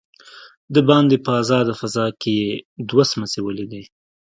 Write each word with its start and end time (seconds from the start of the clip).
دباندې 0.75 1.17
په 1.25 1.29
آزاده 1.41 1.73
فضا 1.81 2.05
کې 2.21 2.31
يې 2.41 2.49
دوه 2.89 3.03
سمڅې 3.11 3.39
وليدلې. 3.43 3.83